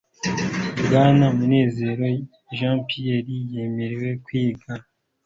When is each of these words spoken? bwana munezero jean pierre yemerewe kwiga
bwana 0.85 1.25
munezero 1.37 2.05
jean 2.57 2.77
pierre 2.87 3.37
yemerewe 3.53 4.09
kwiga 4.25 4.71